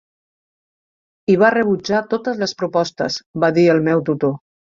[1.33, 4.35] "I va rebutjar totes les propostes", va dir el meu tutor.